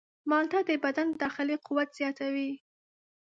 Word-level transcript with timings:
مالټه 0.29 0.59
د 0.69 0.71
بدن 0.85 1.07
داخلي 1.21 1.55
قوت 1.65 1.89
زیاتوي. 1.99 2.51